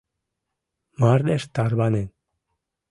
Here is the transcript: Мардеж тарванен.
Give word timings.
Мардеж 0.99 1.43
тарванен. 1.53 2.07